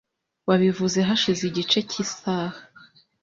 Wabivuze 0.47 0.99
hashize 1.07 1.41
igice 1.49 1.79
cyisaha. 1.89 2.59